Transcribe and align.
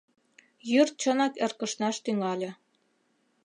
Йӱр 0.69 0.87
чынак 1.01 1.33
эркышнаш 1.45 1.95
тӱҥале. 2.03 2.49